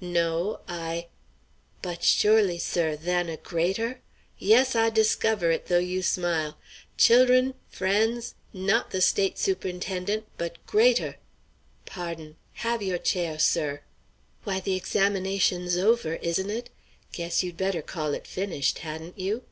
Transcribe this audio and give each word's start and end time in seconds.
"No, 0.00 0.60
I" 0.68 1.08
"But 1.82 2.04
surely, 2.04 2.56
sir, 2.58 2.94
than 2.94 3.28
a 3.28 3.36
greater? 3.36 4.00
Yes, 4.38 4.76
I 4.76 4.90
discover 4.90 5.50
it, 5.50 5.66
though 5.66 5.80
you 5.80 6.02
smile. 6.04 6.56
Chil'run 6.96 7.54
friends 7.68 8.36
not 8.52 8.92
the 8.92 9.00
State 9.00 9.38
Sup'inten'ent, 9.38 10.26
but 10.38 10.64
greater! 10.68 11.16
Pardon; 11.84 12.36
have 12.62 12.80
yo' 12.80 12.96
chair, 12.96 13.40
sir." 13.40 13.80
"Why, 14.44 14.60
the 14.60 14.76
examination's 14.76 15.76
over, 15.76 16.14
isn't 16.14 16.50
it? 16.50 16.70
Guess 17.10 17.42
you'd 17.42 17.56
better 17.56 17.82
call 17.82 18.14
it 18.14 18.28
finished, 18.28 18.78
hadn't 18.86 19.18
you?" 19.18 19.42